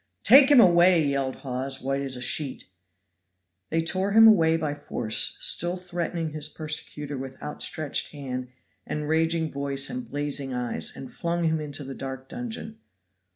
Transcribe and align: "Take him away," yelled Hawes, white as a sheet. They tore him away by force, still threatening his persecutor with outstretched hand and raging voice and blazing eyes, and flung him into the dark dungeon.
"Take 0.23 0.49
him 0.49 0.59
away," 0.59 1.05
yelled 1.09 1.35
Hawes, 1.35 1.79
white 1.79 2.01
as 2.01 2.15
a 2.15 2.21
sheet. 2.23 2.65
They 3.69 3.81
tore 3.83 4.13
him 4.13 4.27
away 4.27 4.57
by 4.57 4.73
force, 4.73 5.37
still 5.39 5.77
threatening 5.77 6.31
his 6.31 6.49
persecutor 6.49 7.19
with 7.19 7.39
outstretched 7.39 8.11
hand 8.11 8.47
and 8.83 9.07
raging 9.07 9.51
voice 9.51 9.91
and 9.91 10.09
blazing 10.09 10.55
eyes, 10.55 10.91
and 10.95 11.13
flung 11.13 11.43
him 11.43 11.61
into 11.61 11.83
the 11.83 11.93
dark 11.93 12.27
dungeon. 12.29 12.79